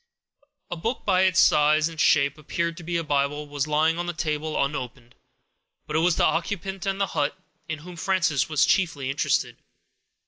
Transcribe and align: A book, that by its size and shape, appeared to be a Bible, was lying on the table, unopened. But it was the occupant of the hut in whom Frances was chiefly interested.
A 0.71 0.75
book, 0.75 1.01
that 1.01 1.05
by 1.05 1.21
its 1.25 1.39
size 1.39 1.87
and 1.87 2.01
shape, 2.01 2.39
appeared 2.39 2.75
to 2.77 2.83
be 2.83 2.97
a 2.97 3.03
Bible, 3.03 3.47
was 3.47 3.67
lying 3.67 3.99
on 3.99 4.07
the 4.07 4.13
table, 4.15 4.57
unopened. 4.59 5.13
But 5.85 5.95
it 5.95 5.99
was 5.99 6.15
the 6.15 6.25
occupant 6.25 6.87
of 6.87 6.97
the 6.97 7.05
hut 7.05 7.37
in 7.67 7.77
whom 7.77 7.97
Frances 7.97 8.49
was 8.49 8.65
chiefly 8.65 9.11
interested. 9.11 9.57